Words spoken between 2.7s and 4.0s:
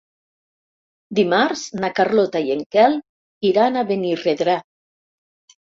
Quel iran a